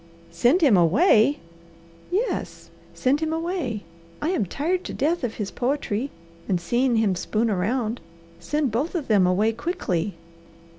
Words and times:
"SEND 0.31 0.61
HIM 0.61 0.75
AWAY?" 0.77 1.37
"Yes, 2.09 2.71
send 2.95 3.19
him 3.19 3.31
away! 3.31 3.83
I 4.19 4.29
am 4.31 4.47
tired 4.47 4.83
to 4.85 4.95
death 4.95 5.23
of 5.23 5.35
his 5.35 5.51
poetry, 5.51 6.09
and 6.49 6.59
seeing 6.59 6.95
him 6.95 7.13
spoon 7.15 7.51
around. 7.51 8.01
Send 8.39 8.71
both 8.71 8.95
of 8.95 9.07
them 9.07 9.27
away 9.27 9.51
quickly!" 9.53 10.15